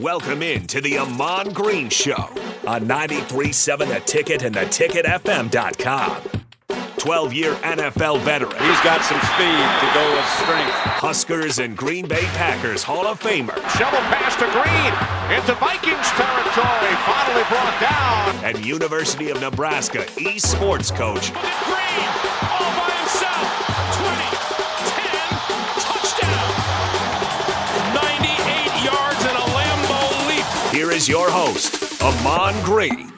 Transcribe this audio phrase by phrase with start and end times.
[0.00, 2.30] Welcome in to the Ahman Green Show
[2.68, 6.22] on 93.7 The Ticket and theticketfm.com.
[6.98, 8.52] 12 year NFL veteran.
[8.52, 10.72] He's got some speed to go with strength.
[11.02, 13.56] Huskers and Green Bay Packers Hall of Famer.
[13.76, 16.94] Shovel pass to Green into Vikings territory.
[17.04, 18.44] Finally brought down.
[18.44, 21.32] And University of Nebraska esports coach.
[21.64, 22.47] Green
[30.98, 33.12] is your host, Ahman Green.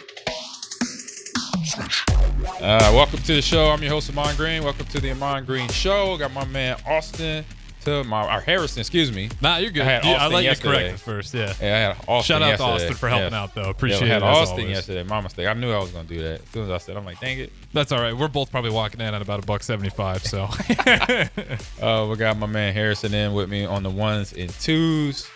[2.61, 3.71] Uh, welcome to the show.
[3.71, 4.63] I'm your host, Ahman Green.
[4.63, 6.19] Welcome to the Ahman Green Show.
[6.19, 7.43] Got my man Austin
[7.87, 9.31] to my or Harrison, excuse me.
[9.41, 9.81] Nah, you're good.
[9.81, 10.71] I had Yeah, I Austin let you yesterday.
[10.83, 11.33] correct it first.
[11.33, 11.55] Yeah.
[11.59, 12.63] Yeah, I had Austin Shout out to.
[12.65, 13.33] Austin for helping Yes.
[13.33, 13.63] out, though.
[13.63, 14.27] Yeah, Appreciate I had it.
[14.27, 14.75] as Austin always.
[14.77, 15.03] yesterday.
[15.05, 15.47] My mistake.
[15.47, 16.41] I knew I was gonna do that.
[16.43, 17.51] As soon as I said, I'm like, dang it.
[17.73, 18.15] That's all right.
[18.15, 20.23] We're both probably walking in at about a buck seventy-five.
[20.27, 20.45] So
[21.81, 25.27] Uh, we got my man Harrison in with me on the ones and twos,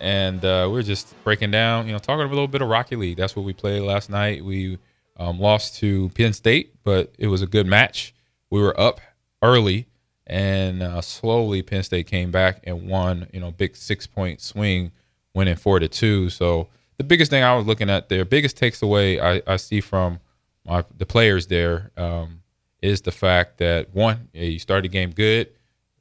[0.00, 3.16] and uh, we're just breaking down, you know, talking a little bit of Rocket League.
[3.16, 4.44] That's what we played last night.
[4.44, 4.78] We
[5.16, 8.14] um, lost to Penn State, but it was a good match.
[8.50, 9.00] We were up
[9.42, 9.86] early,
[10.26, 13.26] and uh, slowly Penn State came back and won.
[13.32, 14.92] You know, big six point swing,
[15.34, 16.30] winning four to two.
[16.30, 19.80] So the biggest thing I was looking at there, biggest takes away I, I see
[19.80, 20.20] from
[20.66, 22.42] my, the players there um,
[22.82, 25.48] is the fact that one, you started the game good.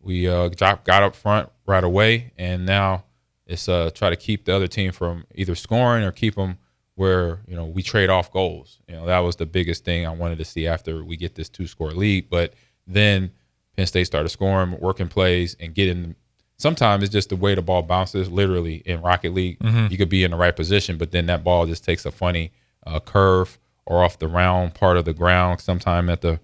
[0.01, 3.04] We uh, got up front right away, and now
[3.45, 6.57] it's uh, try to keep the other team from either scoring or keep them
[6.95, 8.79] where you know we trade off goals.
[8.87, 11.49] You know that was the biggest thing I wanted to see after we get this
[11.49, 12.29] two score lead.
[12.29, 12.53] But
[12.87, 13.31] then
[13.75, 16.15] Penn State started scoring, working plays, and getting.
[16.57, 18.31] Sometimes it's just the way the ball bounces.
[18.31, 19.57] Literally in Rocket League,
[19.91, 22.53] you could be in the right position, but then that ball just takes a funny
[22.87, 25.59] uh, curve or off the round part of the ground.
[25.59, 26.39] Sometime at the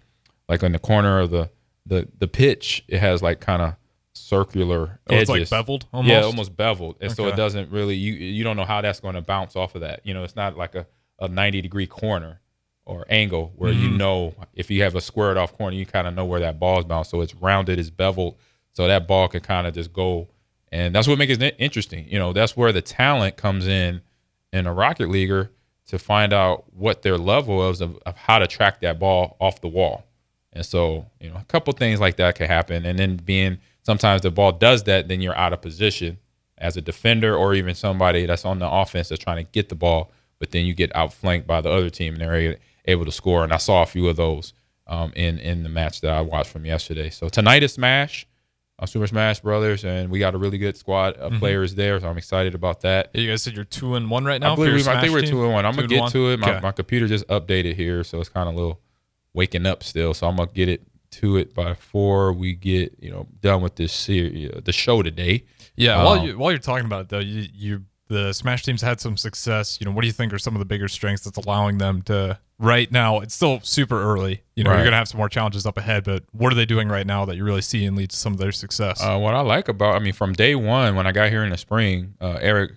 [0.50, 1.50] like in the corner of the
[1.86, 3.76] the the pitch, it has like kind of
[4.32, 5.50] circular Oh, it's, like, edges.
[5.50, 6.26] beveled Yeah, almost?
[6.26, 9.22] almost beveled, and so it doesn't really you you don't know how that's going to
[9.22, 10.02] bounce off of that.
[10.06, 10.86] You know, it's not like a
[11.20, 12.40] a ninety degree corner
[12.86, 13.92] or angle where Mm-hmm.
[13.92, 16.60] you know if you have a squared off corner, you kind of know where that
[16.60, 17.12] ball's bounced.
[17.12, 18.38] So it's rounded, it's beveled,
[18.74, 20.30] so that ball can kind of just go,
[20.72, 22.08] and that's what makes it interesting.
[22.08, 24.02] You know, that's where the talent comes in
[24.54, 25.52] in a rocket leaguer
[25.88, 29.60] to find out what their level is of, of how to track that ball off
[29.62, 30.06] the wall.
[30.54, 32.86] And so, you know, a couple things like that can happen.
[32.86, 36.18] And then being sometimes the ball does that, then you're out of position
[36.58, 39.76] as a defender or even somebody that's on the offense that's trying to get the
[39.76, 43.44] ball, but then you get outflanked by the other team and they're able to score.
[43.44, 44.54] And I saw a few of those
[44.88, 47.10] um, in in the match that I watched from yesterday.
[47.10, 48.28] So tonight is Smash,
[48.78, 52.00] uh, Super Smash Brothers, and we got a really good squad of players there.
[52.00, 53.10] So I'm excited about that.
[53.16, 54.54] you guys said you're two and one right now.
[54.54, 55.66] I believe I think we're two and one.
[55.66, 56.12] I'm Two gonna get one?
[56.12, 56.40] to it.
[56.40, 56.60] My, Okay.
[56.62, 58.80] my computer just updated here, so it's kind of a little
[59.34, 60.14] waking up still.
[60.14, 60.82] So I'm gonna get it
[61.12, 65.46] to it by before we get you know done with this series, the show today.
[65.76, 66.04] Yeah.
[66.04, 69.00] while Um, you while you're talking about it though, you you the Smash teams had
[69.00, 69.78] some success.
[69.80, 72.02] You know, what do you think are some of the bigger strengths that's allowing them
[72.04, 73.20] to right now?
[73.22, 74.42] It's still super early.
[74.56, 74.78] You know, Right.
[74.78, 77.24] you're gonna have some more challenges up ahead, but what are they doing right now
[77.26, 79.02] that you really see and lead to some of their success?
[79.02, 81.52] Uh, what I like about, I mean, from day one when I got here in
[81.52, 82.72] the spring, uh, Eric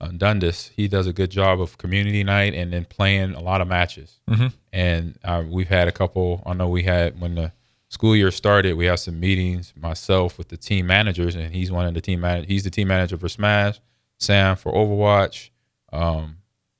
[0.00, 3.60] uh, Dundas, he does a good job of community night and then playing a lot
[3.60, 4.18] of matches.
[4.28, 4.48] Mm-hmm.
[4.72, 6.42] And uh, we've had a couple.
[6.44, 7.52] I know we had when the
[7.92, 11.86] school year started, we had some meetings myself with the team managers, and he's one
[11.86, 12.44] of the team man.
[12.44, 13.80] He's the team manager for Smash,
[14.18, 15.50] Sam for Overwatch,
[15.92, 16.38] um,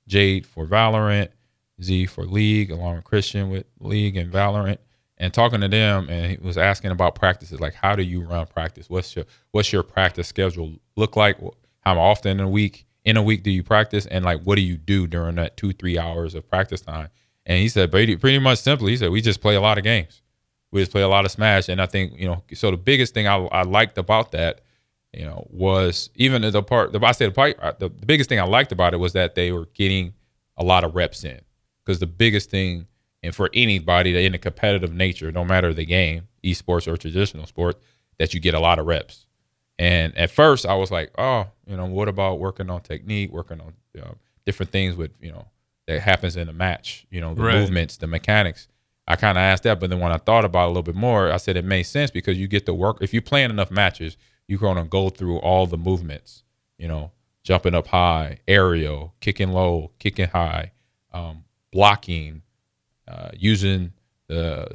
[0.09, 1.29] Jade for Valorant,
[1.83, 4.79] Z for League, along with Christian with League and Valorant.
[5.19, 8.47] And talking to them, and he was asking about practices, like how do you run
[8.47, 8.89] practice?
[8.89, 11.37] What's your what's your practice schedule look like?
[11.81, 14.07] How often in a week in a week do you practice?
[14.07, 17.11] And like what do you do during that two three hours of practice time?
[17.45, 19.85] And he said pretty pretty much simply, he said we just play a lot of
[19.85, 20.23] games.
[20.73, 22.43] We just play a lot of Smash, and I think you know.
[22.55, 24.63] So the biggest thing I, I liked about that
[25.15, 26.93] you know, was even the part.
[26.93, 27.59] The, I said the part.
[27.79, 30.15] The, the biggest thing I liked about it was that they were getting
[30.57, 31.41] a lot of reps in.
[31.85, 32.87] Because the biggest thing,
[33.23, 37.47] and for anybody that in a competitive nature, no matter the game, esports or traditional
[37.47, 37.79] sport,
[38.19, 39.27] that you get a lot of reps.
[39.79, 43.61] And at first, I was like, oh, you know, what about working on technique, working
[43.61, 44.17] on you know,
[44.47, 45.47] different things with you know
[45.89, 47.59] that happens in a match, you know, the Right.
[47.59, 48.69] movements, the mechanics.
[49.09, 50.95] I kind of asked that, but then when I thought about it a little bit
[50.95, 52.99] more, I said it makes sense because you get to work.
[53.01, 54.17] If you're playing enough matches,
[54.47, 56.45] you're going to go through all the movements,
[56.79, 57.11] you know,
[57.43, 60.73] jumping up high, aerial, kicking low, kicking high,
[61.13, 62.43] um, blocking,
[63.09, 63.93] uh, using
[64.29, 64.69] the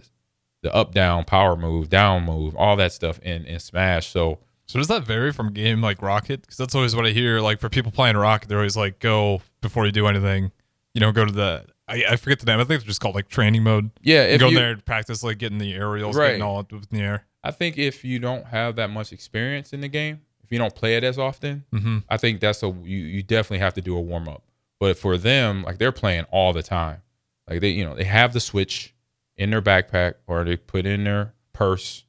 [0.63, 4.07] the up down power move, down move, all that stuff in in Smash.
[4.07, 6.41] So So does that vary from game like Rocket?
[6.41, 7.39] Because that's always what I hear.
[7.39, 10.51] Like for people playing Rocket, they're always like, "Go before you do anything."
[10.93, 12.59] You know, go to the I, I forget the name.
[12.59, 13.91] I think they're just called like training mode.
[14.01, 16.27] yeah, You go you, there and practice like getting the aerials, Right.
[16.27, 17.25] getting all up in the air.
[17.43, 20.75] I think if you don't have that much experience in the game, if you don't
[20.75, 21.99] play it as often, mm-hmm.
[22.09, 24.43] I think that's a you you definitely have to do a warm up.
[24.79, 27.01] But for them, like they're playing all the time.
[27.49, 28.93] Like they, you know, they have the switch
[29.37, 32.03] in their backpack or they put in their purse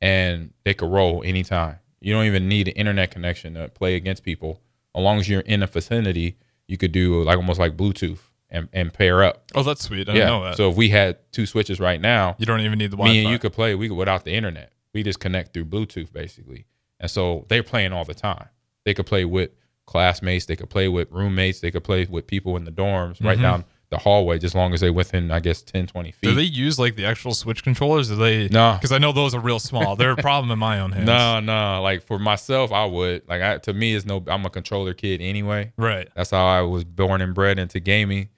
[0.00, 1.78] and they could roll anytime.
[2.00, 4.60] You don't even need an internet connection to play against people.
[4.94, 6.36] As long as you're in a vicinity,
[6.66, 8.18] you could do like almost like Bluetooth
[8.52, 9.50] and, and pair up.
[9.54, 10.08] Oh, that's sweet.
[10.08, 10.56] I didn't know that.
[10.56, 13.12] So if we had two switches right now, you don't even need the Wi-Fi.
[13.12, 14.72] me and you could play we could without the internet.
[14.94, 16.66] We just connect through Bluetooth basically.
[17.00, 18.48] And so they're playing all the time.
[18.84, 19.50] They could play with
[19.86, 23.34] classmates, they could play with roommates, they could play with people in the dorms right
[23.34, 23.42] mm-hmm.
[23.42, 26.28] down the hallway, just as long as they within I guess 10, 20 feet.
[26.28, 28.08] Do they use like the actual Switch controllers?
[28.08, 28.48] Do they?
[28.48, 28.74] No.
[28.74, 29.96] because I know those are real small.
[29.96, 31.06] They're a problem in my own hands.
[31.06, 31.82] no, no.
[31.82, 33.28] Like for myself, I would.
[33.28, 34.22] Like I, to me, it's no.
[34.28, 35.72] I'm a controller kid anyway.
[35.76, 36.08] Right.
[36.16, 38.28] That's how I was born and bred into gaming.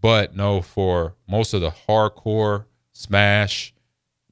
[0.00, 3.74] But no, for most of the hardcore Smash,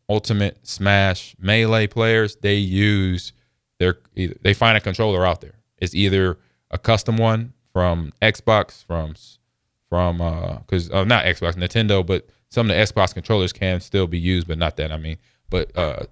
[0.08, 3.32] Ultimate Smash, Melee players, they use
[3.78, 5.54] their they find a controller out there.
[5.78, 6.38] It's either
[6.70, 9.14] a custom one from Xbox, from
[9.88, 14.06] from uh because uh, not Xbox, Nintendo, but some of the Xbox controllers can still
[14.06, 14.90] be used, but not that.
[14.90, 15.18] I mean,
[15.50, 16.06] but uh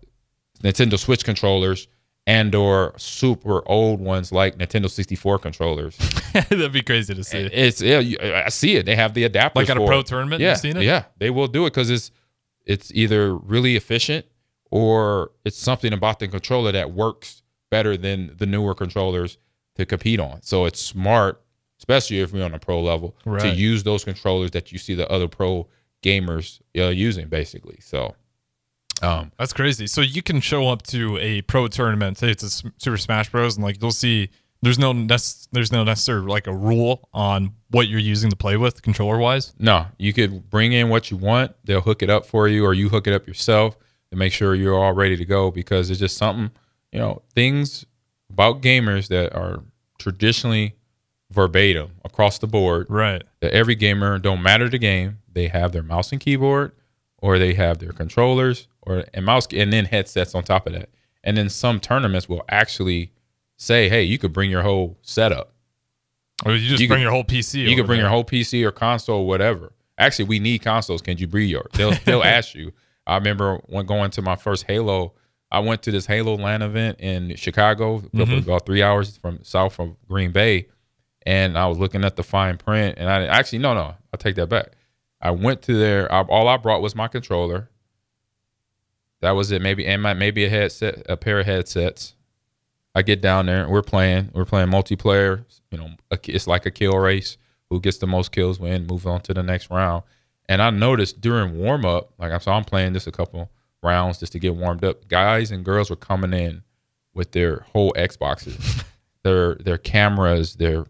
[0.62, 1.88] Nintendo Switch controllers
[2.26, 5.96] and or super old ones like Nintendo 64 controllers.
[6.32, 7.38] That'd be crazy to see.
[7.38, 8.87] It's yeah, you- I see it.
[8.87, 10.06] They have the adapters Like at a pro it.
[10.06, 10.82] tournament, Yeah, you've seen it?
[10.82, 12.11] yeah, they will do it because it's
[12.64, 14.26] it's either really efficient
[14.70, 19.38] or it's something about the controller that works better than the newer controllers
[19.76, 20.43] to compete on.
[20.43, 21.40] So it's smart,
[21.79, 25.08] especially if you're on a pro level, to use those controllers that you see the
[25.11, 25.69] other pro
[26.02, 27.79] gamers uh, using, basically.
[27.81, 28.14] So,
[29.02, 29.87] um, That's crazy.
[29.87, 33.56] So you can show up to a pro tournament, say it's a Super Smash Bros,
[33.56, 34.31] and like you'll see
[34.62, 35.20] there's no nec-
[35.52, 39.54] there's no necessary like a rule on what you're using to play with controller wise.
[39.58, 41.52] No, you could bring in what you want.
[41.64, 43.76] They'll hook it up for you, or you hook it up yourself
[44.10, 45.50] to make sure you're all ready to go.
[45.50, 46.50] Because it's just something,
[46.93, 47.84] you know, things
[48.31, 49.62] about gamers that are
[49.98, 50.75] traditionally
[51.31, 52.87] verbatim across the board.
[52.88, 53.22] Right.
[53.40, 56.72] That every gamer, don't matter the game, they have their mouse and keyboard,
[57.19, 60.91] or they have their controllers, or and mouse and then headsets on top of that.
[61.25, 63.13] And then some tournaments will actually
[63.57, 65.53] say, "Hey, you could bring your whole setup."
[66.45, 67.61] Or you just You bring could- your whole PC.
[67.69, 68.05] You can bring there.
[68.05, 69.73] your whole PC or console, whatever.
[69.99, 71.01] Actually, we need consoles.
[71.01, 71.71] Can you bring yours?
[71.73, 72.73] They'll they'll ask you.
[73.07, 75.15] I remember when going to my first Halo.
[75.51, 78.39] I went to this Halo LAN event in Chicago, mm-hmm.
[78.39, 80.67] about three hours from south from Green Bay,
[81.25, 82.97] and I was looking at the fine print.
[82.99, 84.73] And I actually no no, I take that back.
[85.21, 86.13] I went to there.
[86.13, 87.71] I, all I brought was my controller.
[89.21, 89.63] That was it.
[89.63, 92.15] Maybe and my, maybe a headset, a pair of headsets.
[92.95, 93.69] I get down there.
[93.69, 94.31] We're playing.
[94.35, 95.45] We're playing multiplayer.
[95.71, 97.37] You know, a- it's like a kill race.
[97.71, 98.87] Who gets the most kills win.
[98.87, 100.05] Move on to the next round.
[100.49, 103.51] And I noticed during warm up, like I'm so I'm playing this a couple
[103.83, 105.09] rounds just to get warmed up.
[105.09, 106.63] Guys and girls were coming in
[107.15, 108.85] with their whole Xboxes,
[109.25, 110.87] their their cameras, their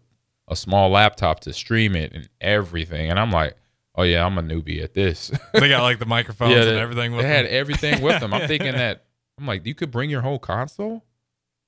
[0.49, 3.11] a small laptop to stream it and everything.
[3.11, 3.57] And I'm like,
[3.97, 5.31] oh yeah, I'm a newbie at this.
[5.53, 8.33] They got like the microphones and they- everything with They had everything with them.
[8.35, 9.05] I'm thinking that
[9.39, 11.05] I'm like, you could bring your whole console.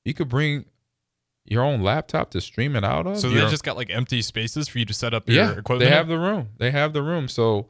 [0.04, 0.64] You could bring
[1.44, 3.18] your own laptop to stream it out of.
[3.18, 5.50] So Your- they just got like empty spaces for you to set up your yeah,
[5.52, 5.80] equipment.
[5.80, 6.48] they have the room.
[6.58, 7.28] They have the room.
[7.28, 7.68] So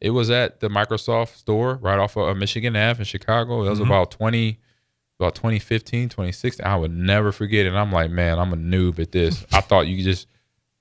[0.00, 3.64] it was at the Microsoft store right off of uh, Michigan Ave in Chicago.
[3.66, 3.88] It was Mm-hmm.
[3.90, 4.60] about 20,
[5.18, 6.64] about 2015, 2016.
[6.66, 7.70] I would never forget it.
[7.70, 9.44] And I'm like, man, I'm a noob at this.
[9.52, 10.26] I thought you could just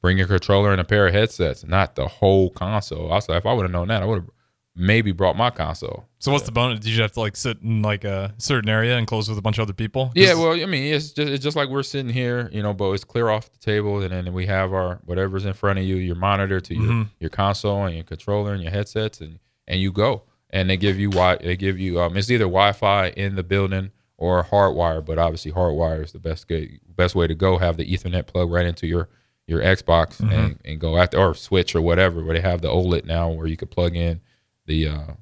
[0.06, 3.08] bring your controller and a pair of headsets, not the whole console.
[3.08, 4.30] Like, if I would have known that, I would have
[4.76, 6.06] maybe brought my console.
[6.20, 6.82] So what's the bonus?
[6.82, 9.42] Did you have to like sit in like a certain area and close with a
[9.42, 10.12] bunch of other people?
[10.14, 12.92] Yeah, well, I mean, it's just it's just like we're sitting here, you know, but
[12.92, 15.96] it's clear off the table, and then we have our whatever's in front of you,
[15.96, 19.92] your monitor to your your console and your controller and your headsets, and and you
[19.92, 20.22] go,
[20.52, 23.90] and they give you wi they give you um, it's either Wi-Fi in the building
[24.18, 27.58] or hardwire, but obviously hardwire is the best good, best way to go.
[27.58, 29.10] Have the Ethernet plug right into your
[29.48, 33.06] your Xbox and, and go after or Switch or whatever, where they have the OLED
[33.06, 34.22] now, where you could plug in
[34.66, 35.14] the uh,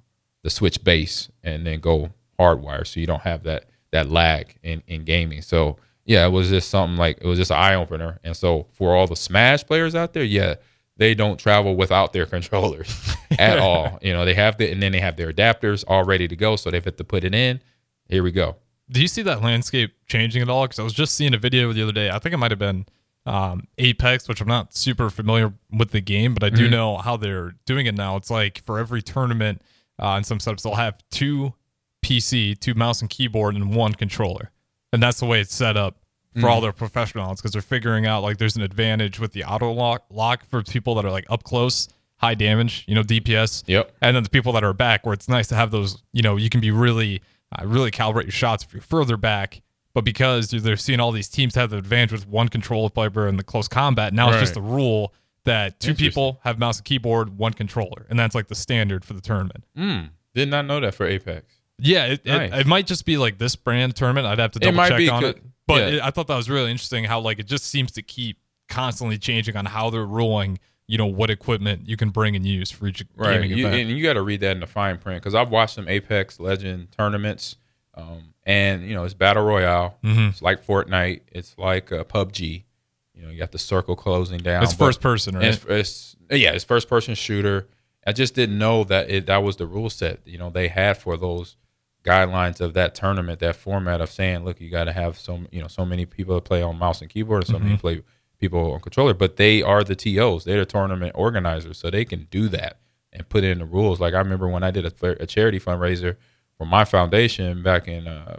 [0.44, 4.84] the Switch base and then go hardwire, so you don't have that that lag in
[4.88, 5.42] in gaming.
[5.42, 8.20] So yeah, it was just something like it was just an eye opener.
[8.24, 10.56] And so for all the Smash players out there, yeah,
[10.98, 14.00] they don't travel without their controllers at all.
[14.02, 16.56] You know, they have the and then they have their adapters all ready to go,
[16.56, 17.62] so they have to put it in.
[18.08, 18.58] Here we go.
[18.90, 20.66] Do you see that landscape changing at all?
[20.66, 22.10] Because I was just seeing a video the other day.
[22.10, 22.86] I think it might have been
[23.26, 27.18] um, Apex, which I'm not super familiar with the game, but I do know how
[27.18, 28.18] they're doing it now.
[28.18, 29.62] It's like for every tournament
[29.98, 31.54] uh, in some setups, they'll have two
[32.04, 34.52] PC, two mouse and keyboard, and one controller,
[34.92, 36.04] and that's the way it's set up
[36.40, 39.72] for all their professionals because they're figuring out like there's an advantage with the auto
[39.72, 41.88] lock lock for people that are like up close,
[42.18, 43.64] high damage, you know, DPS.
[43.68, 43.96] Yep.
[44.02, 46.36] And then the people that are back, where it's nice to have those, you know,
[46.36, 49.62] you can be really, uh, really calibrate your shots if you're further back,
[49.94, 53.38] But because they're seeing all these teams have the advantage with one controller player in
[53.38, 55.14] the close combat, now it's just the rule
[55.46, 59.14] that two people have mouse and keyboard, one controller, and that's like the standard for
[59.14, 59.66] the tournament.
[59.78, 61.46] Mm, did not know that for Apex.
[61.78, 62.52] Yeah, it, Nice.
[62.54, 64.26] it, it might just be like this brand tournament.
[64.26, 65.44] I'd have to double check on good- it.
[65.68, 65.98] But yeah.
[65.98, 68.38] it, I thought that was really interesting how like it just seems to keep
[68.70, 70.60] constantly changing on how they're ruling.
[70.88, 73.36] You know what equipment you can bring and use for each Right.
[73.42, 73.88] gaming You, event.
[73.90, 76.40] and you got to read that in the fine print because I've watched some Apex
[76.42, 77.56] Legend tournaments,
[77.96, 79.98] um, and you know it's battle royale.
[80.04, 80.30] Mhm.
[80.30, 81.22] It's like Fortnite.
[81.32, 82.64] It's like uh, PUBG.
[83.16, 84.64] You know, you got the circle closing down.
[84.64, 85.46] it's first person, right?
[85.46, 87.68] It's, it's yeah, it's first person shooter.
[88.06, 90.20] I just didn't know that it that was the rule set.
[90.26, 91.56] You know, they had for those
[92.04, 95.62] guidelines of that tournament, that format of saying, look, you got to have so you
[95.62, 98.02] know so many people that play on mouse and keyboard, and so many play
[98.40, 99.14] people on controller.
[99.14, 100.44] But they are the tos.
[100.44, 102.78] They're the tournament organizers, so they can do that
[103.14, 104.00] and put in the rules.
[104.02, 106.16] Like I remember when I did a, a charity fundraiser
[106.58, 108.38] for my foundation back in uh,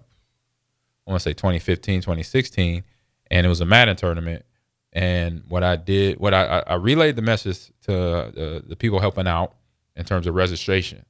[1.07, 2.83] I want to say 2015, 2016,
[3.31, 4.45] and it was a Madden tournament.
[4.93, 9.27] And what I did, what I, I, relayed the message to uh, the people helping
[9.27, 9.55] out
[9.97, 11.05] in terms of registration,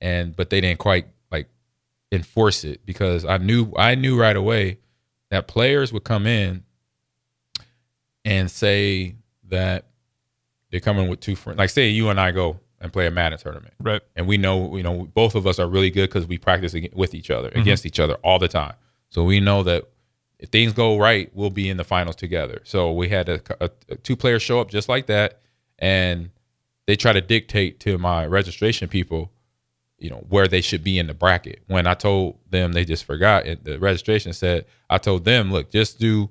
[0.00, 1.48] and but they didn't quite like
[2.10, 4.78] enforce it because I knew I knew right away
[5.30, 6.64] that players would come in
[8.24, 9.86] and say that
[10.70, 11.58] they're coming with two friends.
[11.58, 13.74] Like say you and I go and play a Madden tournament.
[13.80, 14.02] Right.
[14.16, 17.14] and we know you know both of us are really good because we practice with
[17.14, 17.60] each other Mm-hmm.
[17.60, 18.74] against each other all the time.
[19.10, 19.84] So we know that
[20.38, 22.60] if things go right we'll be in the finals together.
[22.64, 25.40] So we had a, a, a two players show up just like that
[25.78, 26.30] and
[26.86, 29.30] they try to dictate to my registration people
[29.98, 31.60] you know where they should be in the bracket.
[31.66, 35.70] When i told them they just forgot it the registration said i told them look
[35.72, 36.30] just do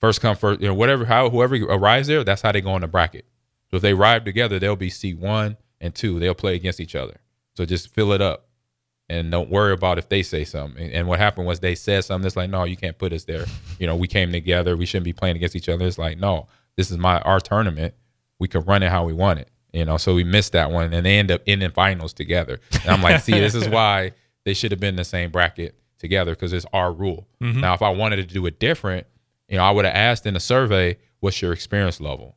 [0.00, 2.80] first come first you know whatever how whoever arrives there that's how they go in
[2.80, 3.26] the bracket.
[3.70, 6.18] So if they arrive together, they'll be seat one and two.
[6.18, 7.20] They'll play against each other.
[7.54, 8.48] So just fill it up
[9.08, 10.82] and don't worry about if they say something.
[10.82, 13.24] And, and what happened was they said something that's like, no, you can't put us
[13.24, 13.44] there.
[13.78, 14.74] You know, we came together.
[14.74, 15.86] We shouldn't be playing against each other.
[15.86, 17.92] It's like, no, this is my our tournament.
[18.38, 19.50] We can run it how we want it.
[19.70, 22.58] You know, so we missed that one and they end up in the finals together.
[22.72, 24.12] And I'm like, see, this is why
[24.44, 27.28] they should have been in the same bracket together because it's our rule.
[27.42, 27.60] Mm-hmm.
[27.60, 29.06] Now, if I wanted to do it different,
[29.46, 32.36] you know, I would have asked in the survey, what's your experience level?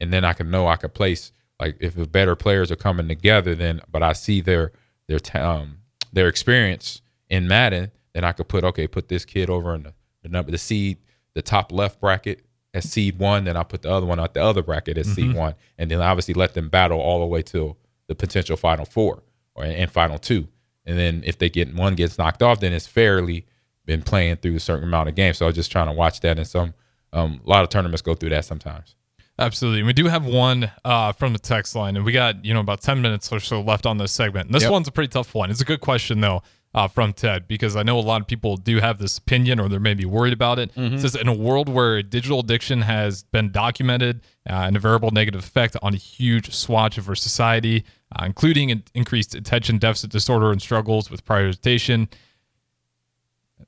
[0.00, 3.08] and then I could know I could place like if the better players are coming
[3.08, 4.72] together, then but I see their
[5.06, 5.78] their um
[6.12, 9.94] their experience in Madden, then I could put okay, put this kid over in the,
[10.22, 10.98] the number the seed
[11.34, 14.42] the top left bracket as seed one, then I put the other one at the
[14.42, 17.76] other bracket as seed one, and then obviously let them battle all the way to
[18.08, 19.22] the potential final four
[19.54, 20.48] or and final two,
[20.84, 23.46] and then if they get one gets knocked off, then it's fairly
[23.84, 25.38] been playing through a certain amount of games.
[25.38, 26.74] So I was just trying to watch that, and some
[27.12, 28.94] um, a lot of tournaments go through that sometimes.
[29.38, 29.84] Absolutely.
[29.84, 32.80] We do have one uh, from the text line, and we got you know about
[32.80, 34.46] ten minutes or so left on this segment.
[34.46, 34.72] And this Yep.
[34.72, 35.50] one's a pretty tough one.
[35.50, 36.42] It's a good question though
[36.74, 39.68] uh, from Ted because I know a lot of people do have this opinion or
[39.68, 40.70] they're maybe worried about it.
[40.76, 45.10] It says in a world where digital addiction has been documented uh, and a variable
[45.12, 50.10] negative effect on a huge swatch of our society, uh, including an increased attention deficit
[50.10, 52.08] disorder and struggles with prioritization.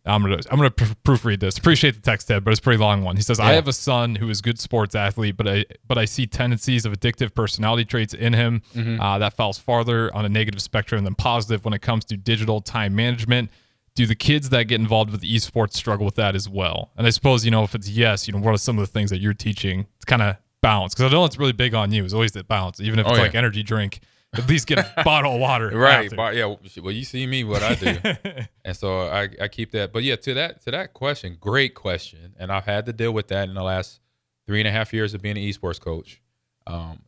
[0.07, 1.59] I'm gonna I'm gonna pr- proofread this.
[1.59, 3.17] Appreciate the text, Ted, but it's a pretty long one.
[3.17, 6.05] He says, "I have a son who is good sports athlete, but I but I
[6.07, 8.63] see tendencies of addictive personality traits in him
[9.01, 12.61] uh, that falls farther on a negative spectrum than positive when it comes to digital
[12.61, 13.51] time management."
[13.97, 16.93] Do the kids that get involved with esports struggle with that as well?
[16.97, 18.91] And I suppose you know if it's yes, you know what are some of the
[18.93, 20.95] things that you're teaching to kind of balance?
[20.95, 22.05] Because I know it's really big on you.
[22.05, 23.25] Is always that balance, even if Oh, it's yeah.
[23.25, 23.99] like energy drink.
[24.37, 25.71] At least get a bottle of water.
[25.71, 27.97] right yeah well you see me what i do.
[28.65, 29.93] And so I, I keep that.
[29.93, 32.35] But yeah to that to that question great question.
[32.39, 34.01] And i've had to deal with that in the last
[34.47, 36.21] three and a half years of being an esports coach.
[36.67, 37.03] Um,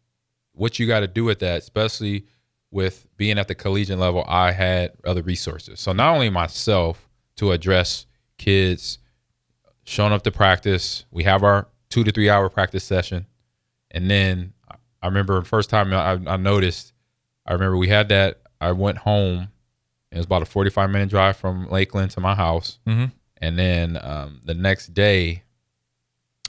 [0.52, 2.26] what you got to do with that especially
[2.70, 5.78] with being at the collegiate level i had other resources.
[5.78, 8.06] So not only myself to address
[8.38, 8.98] kids
[9.84, 13.26] showing up to practice we have our two to three hour practice session.
[13.92, 14.54] And then
[15.02, 16.91] i remember the first time i, I noticed
[17.46, 18.40] I remember we had that.
[18.60, 19.48] I went home.
[20.10, 22.78] It was about a 45 minute drive from Lakeland to my house.
[22.86, 23.12] Mhm.
[23.38, 25.42] And then um, the next day,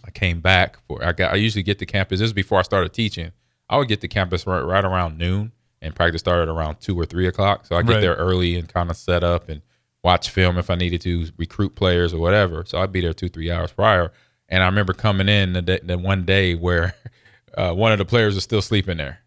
[0.05, 1.03] I came back for.
[1.03, 1.31] I got.
[1.33, 2.19] I usually get to campus.
[2.19, 3.31] This is before I started teaching.
[3.69, 7.05] I would get to campus right, right around noon, and practice started around two or
[7.05, 7.65] three o'clock.
[7.65, 8.01] So I get Right.
[8.01, 9.61] there early and kind of set up and
[10.03, 12.65] watch film if I needed to recruit players or whatever.
[12.67, 14.11] So I'd be there two three hours prior.
[14.49, 16.93] And I remember coming in the, day, the one day where
[17.57, 19.19] uh, one of the players was still sleeping there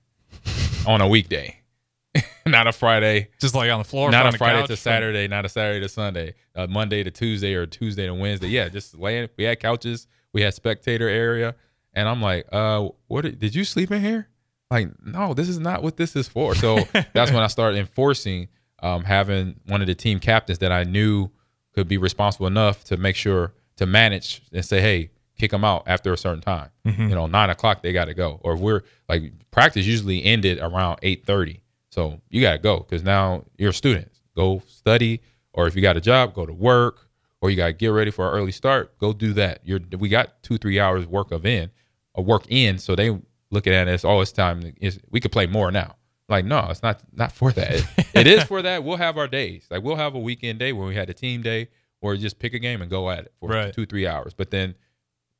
[0.86, 1.58] on a weekday,
[2.46, 5.44] not a Friday, Just like on the floor, not a Friday couch, to Saturday, not
[5.44, 8.48] a Saturday to Sunday, uh, Monday to Tuesday or Tuesday to Wednesday.
[8.48, 9.28] Yeah, just laying.
[9.36, 11.54] We had couches, we had spectator area,
[11.92, 14.28] and I'm like, uh, what did, did you sleep in here?
[14.70, 16.54] Like, no, this is not what this is for.
[16.54, 16.78] So
[17.12, 18.48] that's when I started enforcing
[18.82, 21.30] um, having one of the team captains that I knew
[21.74, 25.84] could be responsible enough to make sure to manage and say, hey, kick them out
[25.86, 26.70] after a certain time.
[26.86, 27.08] Mm-hmm.
[27.08, 28.40] You know, nine o'clock they got to go.
[28.42, 32.78] Or if we're like practice usually ended around eight thirty, so you got to go
[32.78, 34.10] because now you're a student.
[34.34, 35.20] Go study,
[35.52, 37.08] or if you got a job, go to work,
[37.40, 38.98] or you got to get ready for an early start.
[38.98, 39.60] Go do that.
[39.64, 41.70] You're we got two three hours work of in,
[42.14, 42.78] a work in.
[42.78, 43.18] So they
[43.50, 44.04] looking at us.
[44.04, 44.74] oh, it's time.
[44.80, 45.96] It's, we could play more now.
[46.28, 47.82] Like no, it's not not for that.
[48.14, 48.82] it is for that.
[48.84, 49.66] We'll have our days.
[49.70, 51.68] Like we'll have a weekend day where we had a team day,
[52.00, 53.72] or just pick a game and go at it for Right.
[53.72, 54.34] two three hours.
[54.34, 54.74] But then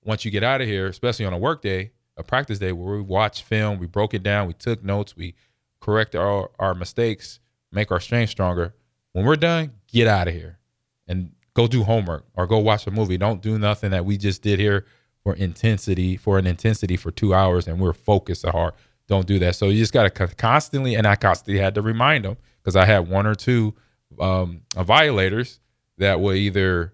[0.06, 2.96] once you get out of here, especially on a work day, a practice day where
[2.96, 5.34] we watch film, we broke it down, we took notes, we
[5.80, 7.40] correct our, our mistakes,
[7.72, 8.74] make our strength stronger.
[9.12, 10.58] When we're done, get out of here
[11.08, 13.18] and go do homework or go watch a movie.
[13.18, 14.86] Don't do nothing that we just did here
[15.22, 18.74] for intensity, for an intensity for two hours and we're focused so hard.
[19.08, 19.56] Don't do that.
[19.56, 22.84] So you just got to constantly, and I constantly had to remind them because I
[22.84, 23.74] had one or two
[24.20, 25.60] um, violators
[25.98, 26.92] that would either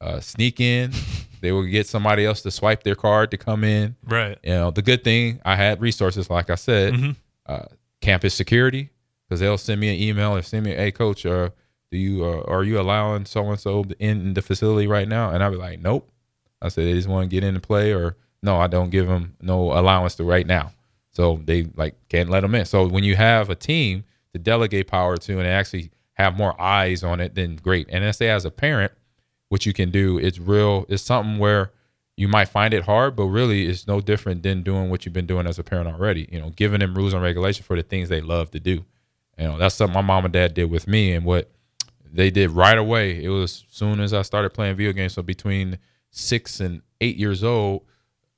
[0.00, 0.92] uh, sneak in,
[1.40, 3.96] they would get somebody else to swipe their card to come in.
[4.04, 4.38] Right.
[4.42, 7.16] You know, the good thing I had resources, like I said, Mhm.
[7.46, 7.64] uh,
[8.00, 8.90] campus security,
[9.28, 11.50] because they'll send me an email or send me, hey, coach, uh,
[11.90, 15.30] do you uh, are you allowing so and so in the facility right now?
[15.30, 16.10] And I'll be like, nope.
[16.60, 19.06] I said they just want to get in and play, or no, I don't give
[19.06, 20.72] them no allowance to right now.
[21.12, 22.64] So they like can't let them in.
[22.66, 27.02] So when you have a team to delegate power to and actually have more eyes
[27.04, 27.86] on it, then great.
[27.90, 28.92] And I say as a parent,
[29.48, 30.86] what you can do, it's real.
[30.88, 31.72] It's something where
[32.16, 35.26] you might find it hard, but really it's no different than doing what you've been
[35.26, 36.28] doing as a parent already.
[36.30, 38.84] You know, giving them rules and regulations for the things they love to do.
[39.38, 41.50] You know, that's something my mom and dad did with me, and what
[42.12, 43.22] they did right away.
[43.22, 45.12] It was as soon as I started playing video games.
[45.12, 45.78] So between
[46.10, 47.84] six and eight years old,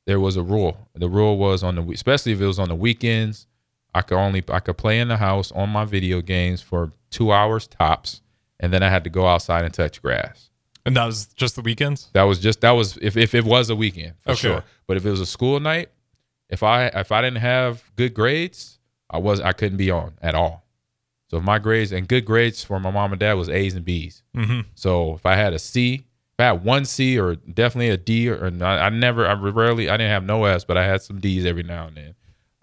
[0.07, 0.88] there was a rule.
[0.95, 3.47] The rule was on the especially if it was on the weekends,
[3.95, 7.33] I could only I could play in the house on my video games for two
[7.33, 8.21] hours tops,
[8.59, 10.50] and then I had to go outside and touch grass.
[10.87, 12.08] And that was just the weekends?
[12.14, 14.40] That was just that was if, if it was a weekend for Okay.
[14.40, 14.64] sure.
[14.87, 15.90] But if it was a school night,
[16.49, 18.78] if I if I didn't have good grades,
[19.10, 20.64] I was I couldn't be on at all.
[21.30, 23.84] So if my grades and good grades for my mom and dad was A's and
[23.84, 24.23] B's.
[24.36, 24.60] Mm-hmm.
[24.75, 28.28] So if I had a C, if I had one C or definitely a D
[28.30, 31.02] or, or I, I never I rarely I didn't have no S, but I had
[31.02, 32.14] some D's every now and then.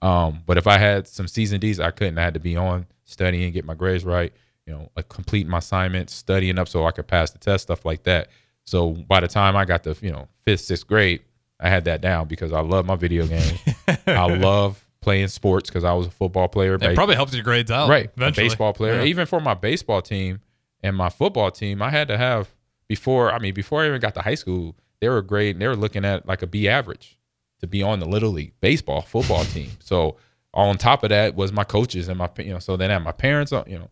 [0.01, 2.17] Um, but if I had some C's and D's, I couldn't.
[2.17, 4.33] I had to be on studying, get my grades right,
[4.67, 7.85] you know, like complete my assignments, studying up so I could pass the test, stuff
[7.85, 8.27] like that.
[8.65, 11.21] So by the time I got to, you know, fifth, sixth grade,
[11.59, 13.59] I had that down because I love my video games.
[14.05, 16.75] I love playing sports because I was a football player.
[16.75, 17.89] It probably helps your grades out.
[17.89, 18.47] right, Eventually.
[18.49, 18.95] baseball player.
[18.95, 19.05] Yeah.
[19.05, 20.41] Even for my baseball team
[20.83, 22.53] and my football team, I had to have
[22.89, 23.31] before.
[23.31, 25.57] I mean, before I even got to high school, they were grade.
[25.59, 27.17] They were looking at like a B average
[27.61, 29.71] to be on the little league baseball football team.
[29.79, 30.17] So
[30.53, 32.59] on top of that was my coaches and my you know.
[32.59, 33.89] So then I had my parents, uh, you know,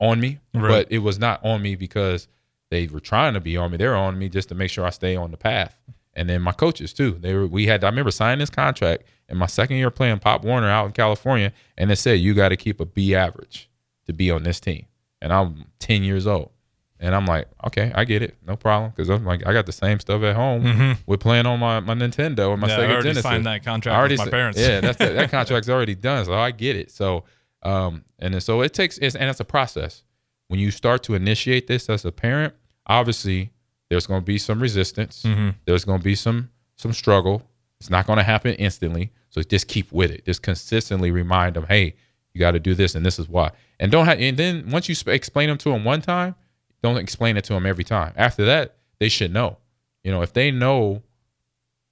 [0.00, 0.68] on me, Right.
[0.68, 2.28] but it was not on me because
[2.70, 3.76] they were trying to be on me.
[3.76, 5.78] They were on me just to make sure I stay on the path.
[6.14, 7.12] And then my coaches too.
[7.20, 7.46] They were.
[7.46, 7.84] We had.
[7.84, 11.52] I remember signing this contract in my second year playing Pop Warner out in California,
[11.76, 13.68] and it said you got to keep a B average
[14.06, 14.86] to be on this team.
[15.20, 16.52] And I'm 10 years old,
[17.00, 19.72] and I'm like, okay, I get it, no problem, because I'm like, I got the
[19.72, 20.62] same stuff at home.
[20.64, 20.92] Mm-hmm.
[21.06, 23.22] We're playing on my, my Nintendo and my Yeah, I Sega already Genesis.
[23.22, 24.58] signed that contract I already with my parents.
[24.58, 26.90] Yeah, that's that contract's already done, so I get it.
[26.90, 27.24] So,
[27.66, 30.04] um, and then, so it takes, it's, and it's a process.
[30.48, 32.54] When you start to initiate this as a parent,
[32.86, 33.50] obviously
[33.90, 35.22] there's going to be some resistance.
[35.22, 35.50] Mm-hmm.
[35.64, 37.42] There's going to be some some struggle.
[37.80, 39.10] It's not going to happen instantly.
[39.30, 40.24] So just keep with it.
[40.24, 41.94] Just consistently remind them, hey,
[42.32, 43.50] you got to do this, and this is why.
[43.80, 44.20] And don't have.
[44.20, 46.34] And then once you sp- explain them to them one time,
[46.82, 48.12] don't explain it to them every time.
[48.16, 49.58] After that, they should know.
[50.04, 51.02] You know, if they know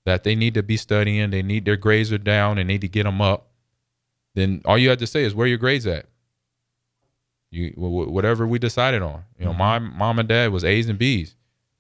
[0.07, 2.89] that they need to be studying, they need their grades are down, and need to
[2.89, 3.49] get them up,
[4.35, 6.07] then all you had to say is where your grades at.
[7.51, 9.25] You wh- wh- whatever we decided on.
[9.39, 9.59] You know, mm-hmm.
[9.59, 11.37] my mom and dad was A's and B's.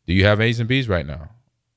[0.07, 1.31] Do you have A's and B's right now?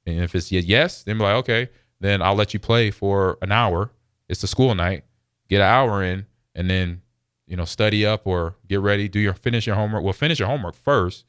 [0.06, 3.52] And if it's yes, then be like, okay, then I'll let you play for an
[3.52, 3.92] hour.
[4.30, 5.04] It's a school night.
[5.50, 7.02] Get an hour in, and then
[7.48, 9.08] you know study up or get ready.
[9.08, 10.04] Do your finish your homework.
[10.04, 11.26] Well, finish your homework first,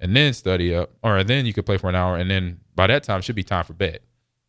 [0.00, 2.86] and then study up, or then you could play for an hour, and then by
[2.86, 4.00] that time it should be time for bed.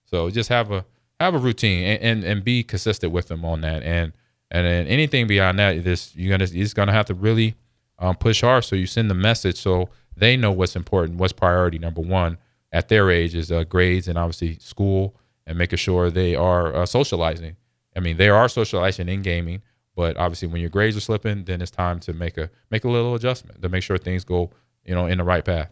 [0.05, 0.85] So just have a
[1.19, 3.83] have a routine and and, and be consistent with them on that.
[3.83, 4.13] And
[4.51, 7.55] and then anything beyond that, this you're gonna you're gonna have to really
[7.99, 8.63] um, push hard.
[8.63, 12.37] So you send the message so they know what's important, what's priority number one
[12.71, 15.15] at their age is uh, grades and obviously school
[15.47, 17.55] and making sure they are uh, socializing.
[17.95, 19.61] I mean, they are socializing in gaming,
[19.95, 22.89] but obviously when your grades are slipping, then it's time to make a make a
[22.89, 24.51] little adjustment to make sure things go
[24.85, 25.69] you know in the right path.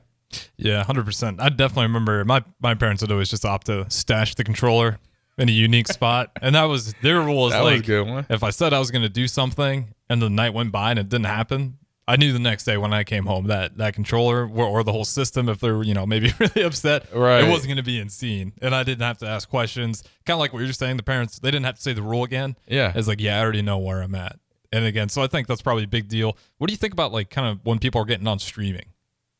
[0.57, 1.39] Yeah, hundred percent.
[1.39, 4.99] I definitely remember my my parents would always just opt to stash the controller
[5.37, 7.43] in a unique spot, and that was their rule.
[7.43, 8.25] Was That was like a good one.
[8.29, 10.99] if I said I was going to do something and the night went by and
[10.99, 14.45] it didn't happen, I knew the next day when I came home that that controller
[14.47, 17.43] or, or the whole system, if they're you know maybe really upset, Right.
[17.43, 20.03] it wasn't going to be in scene, and I didn't have to ask questions.
[20.25, 22.23] Kind of like what you're saying, the parents they didn't have to say the rule
[22.23, 22.55] again.
[22.67, 22.91] Yeah.
[22.95, 24.37] it's like yeah, I already know where I'm at.
[24.71, 26.35] And again, so I think that's probably a big deal.
[26.57, 28.87] What do you think about like kind of when people are getting on streaming?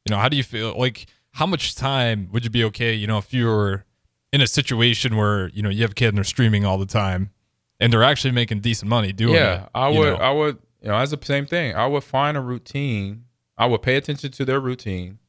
[0.05, 3.07] You know, how do you feel like how much time would you be okay, you
[3.07, 3.83] know, if you're
[4.33, 6.87] in a situation where, you know, you have a kid and they're streaming all the
[6.87, 7.29] time
[7.79, 9.69] and they're actually making decent money doing yeah, it.
[9.75, 10.15] I would, know?
[10.15, 11.75] I would, you know, as the same thing.
[11.75, 13.25] I would find a routine.
[13.57, 15.19] I would pay attention to their routine,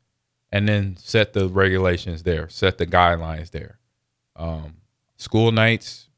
[0.50, 3.78] and then set the regulations there, set the guidelines there.
[4.34, 4.78] Um,
[5.16, 6.08] school nights,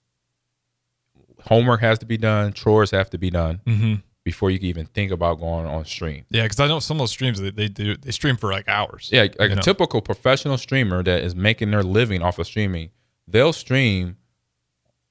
[1.42, 4.03] homework has to be done, chores have to be done Mhm.
[4.27, 6.25] Before you can even think about going on stream.
[6.31, 8.69] Yeah, because I know some of those streams they, they do they stream for like
[8.69, 9.09] hours.
[9.12, 9.62] Yeah, like a know?
[9.62, 12.91] typical professional streamer that is making their living off of streaming,
[13.29, 14.17] they'll stream.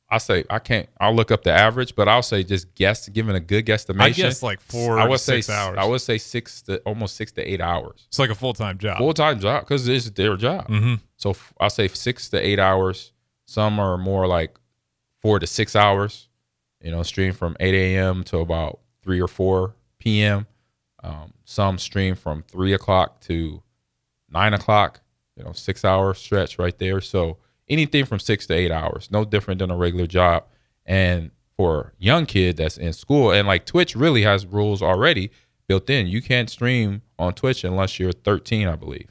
[0.09, 0.89] I say I can't.
[0.99, 4.01] I'll look up the average, but I'll say just guess, giving a good guesstimation.
[4.01, 5.77] I guess like four I to would say six hours.
[5.79, 8.03] I would say six to almost six to eight hours.
[8.09, 8.97] It's like a full time job.
[8.97, 10.67] Full time job because it's their job.
[10.67, 10.99] Mhm.
[11.15, 13.13] So f- I'll say six to eight hours.
[13.45, 14.57] Some are more like
[15.21, 16.27] four to six hours.
[16.81, 18.25] You know, stream from eight a.m.
[18.25, 20.45] to about three or four p.m.
[21.03, 23.61] Um, some stream from three o'clock to
[24.29, 24.99] nine o'clock.
[25.37, 26.99] You know, six hour stretch right there.
[26.99, 27.37] So
[27.69, 30.45] anything from six to eight hours, no different than a regular job.
[30.85, 35.31] And for a young kid that's in school, and like Twitch really has rules already
[35.67, 36.07] built in.
[36.07, 39.07] You can't stream on Twitch unless you're 13, I believe.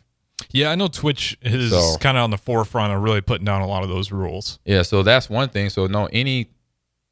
[0.50, 3.60] Yeah, I know Twitch is So- kind of on the forefront of really putting down
[3.62, 4.58] a lot of those rules.
[4.64, 5.68] Yeah, so that's one thing.
[5.70, 6.50] So no, any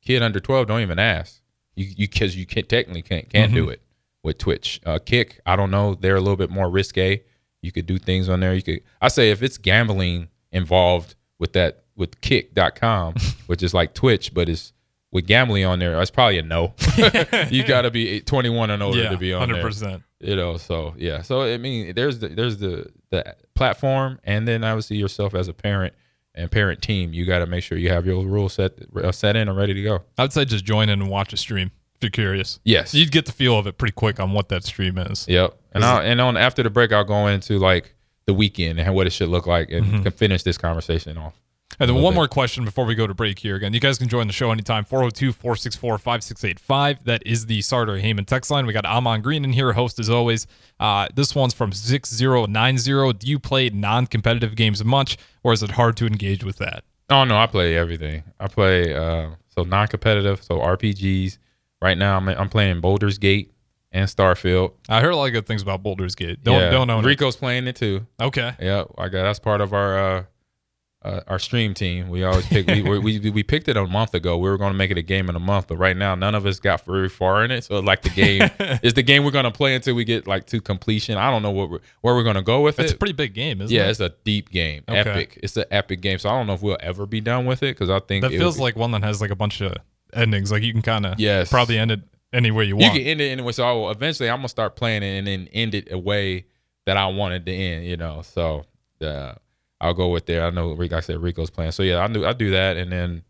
[0.03, 1.41] kid under 12 don't even ask.
[1.75, 3.81] You you because you can technically can't can't do it
[4.23, 4.81] with Twitch.
[4.85, 7.23] Uh, Kick, I don't know, they're a little bit more risque.
[7.61, 8.55] You could do things on there.
[8.55, 13.15] You could I say if it's gambling involved with that with kick.com,
[13.47, 14.73] which is like Twitch, but it's
[15.11, 16.75] with gambling on there, that's probably a no.
[17.51, 20.03] you got to be 21 and older yeah, to be on hundred there percent.
[20.21, 24.65] you know so yeah so i mean there's the there's the the platform and then
[24.65, 25.93] obviously yourself as a parent
[26.35, 29.37] and parent team you got to make sure you have your rules set uh, set
[29.37, 31.71] in and ready to go I would say just join in and watch a stream
[31.97, 32.59] if you're curious.
[32.65, 35.27] yes You'd get the feel of it pretty quick on what that stream is.
[35.29, 37.95] yep and I'll, and on after the break i'll go into like
[38.27, 40.03] the weekend and what it should look like and Mm-hmm.
[40.05, 41.35] can finish this conversation off
[41.81, 43.57] And then one more question before we go to break here.
[43.57, 44.85] Again, you guys can join the show anytime.
[44.85, 47.05] 402 464 5685.
[47.05, 48.67] That is the Sartor Hamann text line.
[48.67, 50.47] We got Ahman Green in here, host as always.
[50.79, 53.13] Uh, this one's from 6090.
[53.19, 56.85] Do you play non competitive games much, or is it hard to engage with that?
[57.13, 61.39] oh no i play everything i play uh so non-competitive so rpgs
[61.81, 63.53] right now i'm, I'm playing Baldur's Gate
[63.93, 66.43] and starfield I heard a lot of good things about Baldur's Gate.
[66.43, 66.71] Don't, yeah.
[66.71, 68.07] don't own rico's playing it too.
[68.19, 68.53] Okay.
[68.59, 70.25] Yeah, I got that's part of our uh,
[71.05, 72.09] uh our stream team.
[72.09, 74.39] We always pick we, we we picked it a month ago.
[74.39, 76.35] We were going to make it a game in a month, but right now none
[76.35, 77.65] of us got very far in it.
[77.65, 78.51] So like the game
[78.83, 81.19] is the game we're going to play until we get like to completion.
[81.19, 82.85] I don't know what we're, where we're going to go with it.
[82.85, 83.85] It's a pretty big game, isn't yeah, it?
[83.85, 84.99] Yeah, it's a deep game, Okay.
[85.01, 85.39] epic.
[85.43, 86.19] It's an epic game.
[86.19, 88.33] So I don't know if we'll ever be done with it because I think That
[88.33, 89.75] it feels would- like one that has like a bunch of
[90.13, 90.53] endings.
[90.53, 91.51] Like you can kind of Yes.
[91.51, 92.01] probably end it
[92.33, 92.95] any way you want.
[92.95, 93.53] you can end it anyway.
[93.53, 96.47] So I will, eventually I'm gonna start playing it and then end it a way
[96.87, 97.87] that I wanted to end.
[97.87, 98.65] You know, so
[99.03, 99.35] uh,
[99.83, 100.47] I'll go with there.
[100.47, 101.73] I know, like I said, Rico's playing.
[101.73, 103.23] So yeah, I do I do that, and then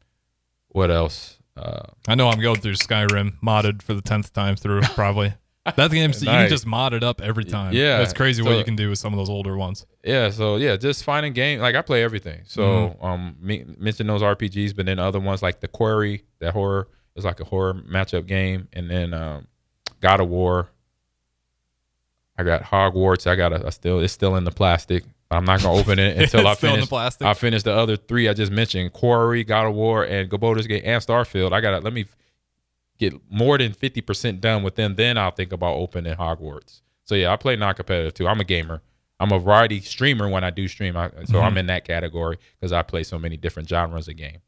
[0.68, 1.38] what else?
[1.56, 5.34] Uh, I know I'm going through Skyrim modded for the tenth time through, probably.
[5.76, 7.72] That game, you can just mod it up every time.
[7.72, 7.98] Yeah.
[7.98, 9.86] that's crazy what you can do with some of those older ones.
[10.02, 11.60] yeah, so yeah, just finding game.
[11.60, 12.40] Like I play everything.
[12.46, 13.04] So Mm-hmm.
[13.04, 17.24] um, me, mention those RPGs, but then other ones like the Quarry, that horror is
[17.24, 19.46] like a horror matchup game, and then um,
[20.00, 20.68] God of War.
[22.36, 23.26] I got Hogwarts.
[23.30, 25.04] I got a, a still it's still in the plastic.
[25.32, 26.92] I'm not gonna open it until I finish.
[26.92, 30.84] I finish the other three I just mentioned: Quarry, God of War, and Baldur's Gate
[30.84, 31.52] and Starfield.
[31.52, 32.06] I gotta let me
[32.98, 34.94] get more than fifty percent done with them.
[34.94, 36.82] Then I'll think about opening Hogwarts.
[37.04, 38.28] So yeah, I play non-competitive too.
[38.28, 38.82] I'm a gamer.
[39.20, 40.96] I'm a variety streamer when I do stream.
[40.96, 41.58] I, so I'm mm-hmm.
[41.58, 44.38] in that category because I play so many different genres of game.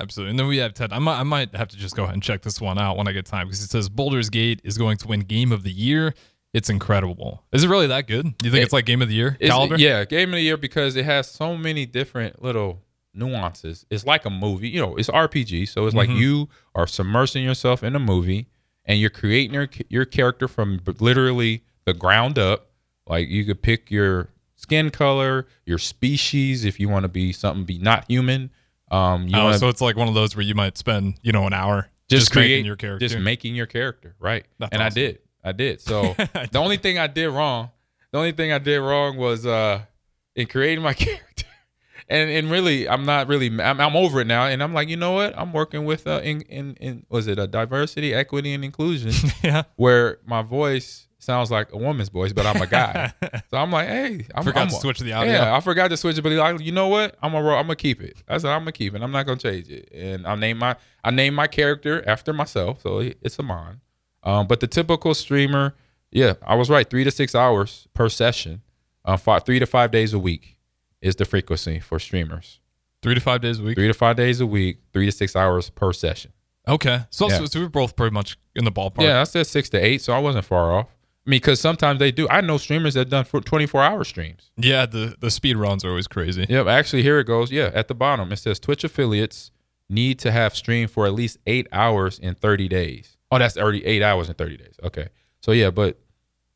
[0.00, 0.30] Absolutely.
[0.30, 0.92] And then we have Ted.
[0.92, 3.08] I might, I might have to just go ahead and check this one out when
[3.08, 5.70] I get time because it says Baldur's Gate is going to win Game of the
[5.70, 6.14] Year.
[6.56, 7.44] It's incredible.
[7.52, 8.24] Is it really that good?
[8.38, 9.76] Do you think It- it's like Game of the Year caliber?
[9.76, 13.84] Yeah, game of the year because it has so many different little nuances.
[13.90, 14.96] It's like a movie, you know.
[14.96, 16.18] It's RPG, so it's like Mm-hmm.
[16.18, 18.46] you are submersing yourself in a movie,
[18.84, 22.70] and you're creating your your character from literally the ground up.
[23.06, 27.64] Like you could pick your skin color, your species, if you want to be something
[27.64, 28.50] be not human.
[28.90, 31.32] Um, you Oh, want so it's like one of those where you might spend, you
[31.32, 33.06] know, an hour just, making create your character.
[33.08, 34.46] just making your character, right?
[34.58, 35.80] That's and I did, I did.
[35.80, 36.14] So
[36.50, 37.70] the only thing I did wrong,
[38.12, 39.82] the only thing I did wrong was uh
[40.34, 41.46] in creating my character
[42.08, 43.48] and and really, I'm not really.
[43.60, 45.36] I'm, I'm over it now, and I'm like, you know what?
[45.36, 49.64] I'm working with uh, in in, in was it a diversity, equity, and inclusion, yeah.
[49.76, 53.12] where my voice sounds like a woman's voice, but I'm a guy.
[53.50, 55.32] so I'm like, hey, I'm, Forgot I'm, to switch the audio.
[55.32, 57.16] Yeah, I forgot to switch it, but like, you know what?
[57.22, 58.22] I'm gonna I'm gonna keep it.
[58.28, 59.02] I said I'm gonna keep it.
[59.02, 62.82] I'm not gonna change it, and I name my I name my character after myself,
[62.82, 63.80] so it's Ahman.
[64.26, 65.74] Um, but the typical streamer,
[66.10, 66.88] yeah, I was right.
[66.88, 68.60] Three to six hours per session,
[69.04, 70.58] uh, five, three to five days a week
[71.00, 72.60] is the frequency for streamers.
[73.02, 73.76] Three to five days a week.
[73.76, 76.32] Three to five days a week, three to six hours per session.
[76.66, 77.02] Okay.
[77.10, 77.38] So, Yeah.
[77.38, 79.02] so, so we're both pretty much in the ballpark.
[79.02, 80.88] Yeah, I said six to eight, so I wasn't far off.
[81.24, 82.28] I mean, because sometimes they do.
[82.28, 84.50] I know streamers that done for 24 hour streams.
[84.56, 84.86] Yeah.
[84.86, 86.46] The the speed runs are always crazy.
[86.48, 87.52] Yep, actually, here it goes.
[87.52, 89.52] Yeah, at the bottom it says Twitch affiliates
[89.88, 93.15] need to have streamed for at least eight hours in 30 days.
[93.36, 94.74] Oh, that's already eight hours in 30 days.
[94.82, 95.08] Okay,
[95.40, 95.98] so yeah, but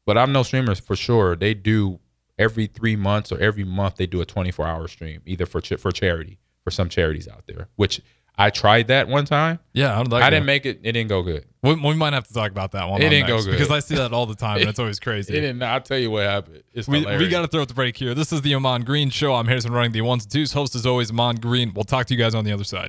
[0.06, 1.36] but I know streamers for sure.
[1.36, 2.00] They do
[2.38, 5.74] every three months or every month they do a 24 hour stream, either for ch-
[5.78, 7.68] for charity for some charities out there.
[7.76, 8.00] Which
[8.38, 9.58] I tried that one time.
[9.74, 10.02] Yeah.
[10.02, 10.80] Did that I didn't make it.
[10.82, 11.44] It didn't go good.
[11.62, 13.02] We, we might have to talk about that one.
[13.02, 13.50] It didn't go good.
[13.50, 15.36] because I see that all the time, and it's always crazy.
[15.36, 15.62] It didn't.
[15.62, 16.62] I'll tell you what happened.
[16.72, 17.20] It's We, hilarious.
[17.22, 18.14] we got to throw the break here.
[18.14, 19.34] This is the Ahman Green Show.
[19.34, 20.52] I'm Harrison running the ones and twos.
[20.54, 21.72] Host is always, Ahman Green.
[21.74, 22.88] We'll talk to you guys on the other side.